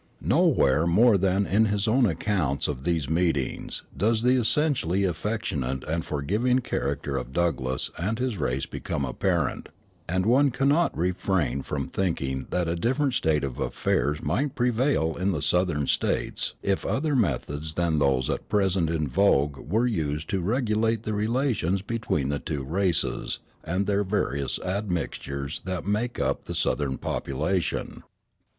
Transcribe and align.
Nowhere 0.19 0.87
more 0.87 1.15
than 1.15 1.45
in 1.45 1.65
his 1.65 1.87
own 1.87 2.07
accounts 2.07 2.67
of 2.67 2.85
these 2.85 3.07
meetings 3.07 3.83
does 3.95 4.23
the 4.23 4.33
essentially 4.35 5.03
affectionate 5.03 5.83
and 5.83 6.03
forgiving 6.03 6.57
character 6.57 7.17
of 7.17 7.33
Douglass 7.33 7.91
and 7.99 8.17
his 8.17 8.35
race 8.39 8.65
become 8.65 9.05
apparent, 9.05 9.69
and 10.09 10.25
one 10.25 10.49
cannot 10.49 10.97
refrain 10.97 11.61
from 11.61 11.85
thinking 11.87 12.47
that 12.49 12.67
a 12.67 12.73
different 12.75 13.13
state 13.13 13.43
of 13.43 13.59
affairs 13.59 14.23
might 14.23 14.55
prevail 14.55 15.15
in 15.17 15.33
the 15.33 15.39
Southern 15.43 15.85
States 15.85 16.55
if 16.63 16.83
other 16.83 17.15
methods 17.15 17.75
than 17.75 17.99
those 17.99 18.27
at 18.27 18.49
present 18.49 18.89
in 18.89 19.07
vogue 19.07 19.55
were 19.71 19.85
used 19.85 20.27
to 20.31 20.39
regulate 20.41 21.03
the 21.03 21.13
relations 21.13 21.83
between 21.83 22.29
the 22.29 22.39
two 22.39 22.63
races 22.63 23.37
and 23.63 23.85
their 23.85 24.03
various 24.03 24.57
admixtures 24.65 25.61
that 25.65 25.85
make 25.85 26.19
up 26.19 26.45
the 26.45 26.55
Southern 26.55 26.97
population. 26.97 28.01